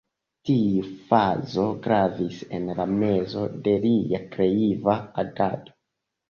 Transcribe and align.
Tiu 0.49 0.85
fazo 1.09 1.65
gravis 1.83 2.39
en 2.61 2.65
la 2.79 2.87
mezo 3.03 3.45
de 3.69 3.75
lia 3.85 4.23
kreiva 4.37 4.97
agado. 5.27 5.77